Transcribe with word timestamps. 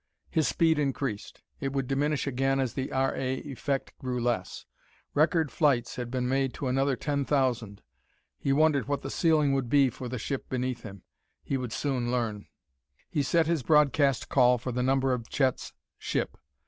His 0.31 0.47
speed 0.47 0.79
increased. 0.79 1.43
It 1.59 1.73
would 1.73 1.85
diminish 1.87 2.25
again 2.25 2.59
as 2.59 2.73
the 2.73 2.91
R. 2.91 3.15
A. 3.15 3.35
Effect 3.41 3.95
grew 3.99 4.19
less. 4.19 4.65
Record 5.13 5.51
flights 5.51 5.95
had 5.95 6.09
been 6.09 6.27
made 6.27 6.55
to 6.55 6.67
another 6.67 6.95
ten 6.95 7.23
thousand.... 7.23 7.83
He 8.39 8.51
wondered 8.51 8.87
what 8.87 9.03
the 9.03 9.11
ceiling 9.11 9.53
would 9.53 9.69
be 9.69 9.91
for 9.91 10.09
the 10.09 10.17
ship 10.17 10.49
beneath 10.49 10.81
him. 10.81 11.03
He 11.43 11.55
would 11.55 11.71
soon 11.71 12.11
learn.... 12.11 12.47
He 13.11 13.21
set 13.21 13.45
his 13.45 13.61
broadcast 13.61 14.27
call 14.27 14.57
for 14.57 14.71
the 14.71 14.81
number 14.81 15.13
of 15.13 15.29
Chet's 15.29 15.71
ship. 15.99 16.35